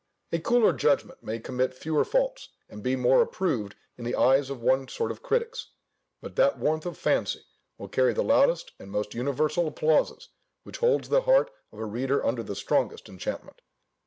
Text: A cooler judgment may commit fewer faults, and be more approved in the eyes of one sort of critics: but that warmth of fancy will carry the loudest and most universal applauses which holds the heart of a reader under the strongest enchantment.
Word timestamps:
A 0.31 0.39
cooler 0.39 0.73
judgment 0.73 1.21
may 1.21 1.37
commit 1.37 1.75
fewer 1.75 2.03
faults, 2.03 2.49
and 2.67 2.81
be 2.81 2.95
more 2.95 3.21
approved 3.21 3.75
in 3.99 4.03
the 4.03 4.15
eyes 4.15 4.49
of 4.49 4.59
one 4.59 4.87
sort 4.87 5.11
of 5.11 5.21
critics: 5.21 5.67
but 6.21 6.35
that 6.37 6.57
warmth 6.57 6.87
of 6.87 6.97
fancy 6.97 7.45
will 7.77 7.87
carry 7.87 8.11
the 8.13 8.23
loudest 8.23 8.71
and 8.79 8.89
most 8.89 9.13
universal 9.13 9.67
applauses 9.67 10.29
which 10.63 10.77
holds 10.79 11.09
the 11.09 11.21
heart 11.21 11.51
of 11.71 11.77
a 11.77 11.85
reader 11.85 12.25
under 12.25 12.41
the 12.41 12.55
strongest 12.55 13.09
enchantment. 13.09 13.61